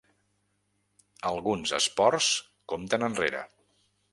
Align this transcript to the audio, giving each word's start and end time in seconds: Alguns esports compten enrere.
Alguns 1.31 1.75
esports 1.81 2.31
compten 2.75 3.09
enrere. 3.11 3.45